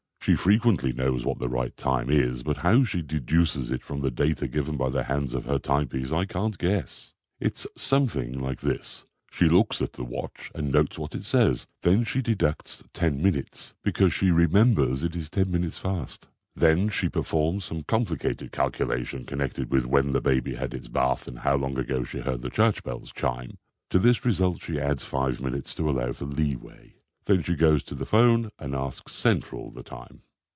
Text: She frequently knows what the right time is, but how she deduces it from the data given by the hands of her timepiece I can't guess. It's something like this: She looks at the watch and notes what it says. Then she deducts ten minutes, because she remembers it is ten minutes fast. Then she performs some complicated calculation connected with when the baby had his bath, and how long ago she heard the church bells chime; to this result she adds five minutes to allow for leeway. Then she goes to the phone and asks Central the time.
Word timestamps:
She 0.23 0.35
frequently 0.35 0.93
knows 0.93 1.25
what 1.25 1.39
the 1.39 1.49
right 1.49 1.75
time 1.75 2.11
is, 2.11 2.43
but 2.43 2.57
how 2.57 2.83
she 2.83 3.01
deduces 3.01 3.71
it 3.71 3.83
from 3.83 4.01
the 4.01 4.11
data 4.11 4.47
given 4.47 4.77
by 4.77 4.89
the 4.89 5.01
hands 5.05 5.33
of 5.33 5.45
her 5.45 5.57
timepiece 5.57 6.11
I 6.11 6.25
can't 6.25 6.59
guess. 6.59 7.11
It's 7.39 7.65
something 7.75 8.39
like 8.39 8.59
this: 8.59 9.03
She 9.31 9.49
looks 9.49 9.81
at 9.81 9.93
the 9.93 10.03
watch 10.03 10.51
and 10.53 10.71
notes 10.71 10.99
what 10.99 11.15
it 11.15 11.23
says. 11.23 11.65
Then 11.81 12.03
she 12.03 12.21
deducts 12.21 12.83
ten 12.93 13.19
minutes, 13.19 13.73
because 13.83 14.13
she 14.13 14.29
remembers 14.29 15.03
it 15.03 15.15
is 15.15 15.27
ten 15.31 15.49
minutes 15.49 15.79
fast. 15.79 16.27
Then 16.55 16.89
she 16.89 17.09
performs 17.09 17.65
some 17.65 17.81
complicated 17.81 18.51
calculation 18.51 19.23
connected 19.25 19.71
with 19.71 19.87
when 19.87 20.11
the 20.11 20.21
baby 20.21 20.53
had 20.53 20.73
his 20.73 20.87
bath, 20.87 21.27
and 21.27 21.39
how 21.39 21.55
long 21.55 21.79
ago 21.79 22.03
she 22.03 22.19
heard 22.19 22.43
the 22.43 22.51
church 22.51 22.83
bells 22.83 23.11
chime; 23.11 23.57
to 23.89 23.97
this 23.97 24.23
result 24.23 24.61
she 24.61 24.79
adds 24.79 25.03
five 25.03 25.41
minutes 25.41 25.73
to 25.73 25.89
allow 25.89 26.13
for 26.13 26.25
leeway. 26.25 26.93
Then 27.25 27.43
she 27.43 27.55
goes 27.55 27.83
to 27.83 27.93
the 27.93 28.07
phone 28.07 28.49
and 28.57 28.73
asks 28.73 29.11
Central 29.13 29.69
the 29.69 29.83
time. 29.83 30.23